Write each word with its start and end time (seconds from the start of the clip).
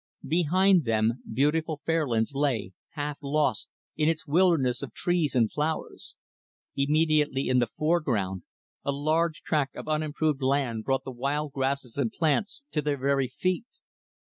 Behind 0.27 0.85
them, 0.85 1.21
beautiful 1.31 1.79
Fairlands 1.85 2.33
lay, 2.33 2.71
half 2.93 3.19
lost, 3.21 3.69
in 3.95 4.09
its 4.09 4.25
wilderness 4.25 4.81
of 4.81 4.95
trees 4.95 5.35
and 5.35 5.51
flowers. 5.51 6.15
Immediately 6.75 7.47
in 7.49 7.59
the 7.59 7.69
foreground, 7.77 8.41
a 8.83 8.91
large 8.91 9.43
tract 9.43 9.75
of 9.75 9.87
unimproved 9.87 10.41
land 10.41 10.85
brought 10.85 11.03
the 11.03 11.11
wild 11.11 11.51
grasses 11.51 11.97
and 11.99 12.11
plants 12.11 12.63
to 12.71 12.81
their 12.81 12.97
very 12.97 13.27
feet. 13.27 13.65